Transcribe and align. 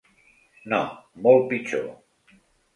No, 0.73 0.79
molt 1.27 1.47
pitjor. 1.53 1.87